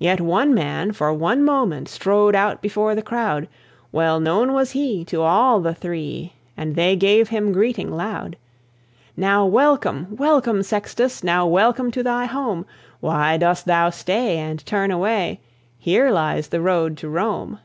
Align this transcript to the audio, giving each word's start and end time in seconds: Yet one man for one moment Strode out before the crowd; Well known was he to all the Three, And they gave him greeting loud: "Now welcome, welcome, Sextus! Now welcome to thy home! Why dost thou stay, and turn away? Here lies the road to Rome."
Yet 0.00 0.20
one 0.20 0.52
man 0.52 0.90
for 0.90 1.12
one 1.12 1.44
moment 1.44 1.86
Strode 1.88 2.34
out 2.34 2.60
before 2.60 2.96
the 2.96 3.02
crowd; 3.04 3.46
Well 3.92 4.18
known 4.18 4.52
was 4.52 4.72
he 4.72 5.04
to 5.04 5.22
all 5.22 5.60
the 5.60 5.72
Three, 5.76 6.32
And 6.56 6.74
they 6.74 6.96
gave 6.96 7.28
him 7.28 7.52
greeting 7.52 7.88
loud: 7.92 8.36
"Now 9.16 9.46
welcome, 9.46 10.08
welcome, 10.16 10.64
Sextus! 10.64 11.22
Now 11.22 11.46
welcome 11.46 11.92
to 11.92 12.02
thy 12.02 12.24
home! 12.24 12.66
Why 12.98 13.36
dost 13.36 13.64
thou 13.66 13.90
stay, 13.90 14.38
and 14.38 14.58
turn 14.66 14.90
away? 14.90 15.38
Here 15.78 16.10
lies 16.10 16.48
the 16.48 16.60
road 16.60 16.96
to 16.96 17.08
Rome." 17.08 17.60